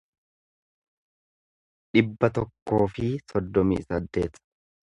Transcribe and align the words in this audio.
dhibba 1.97 2.31
tokkoo 2.39 2.83
fi 2.97 3.13
soddomii 3.33 3.81
saddeet 3.91 4.43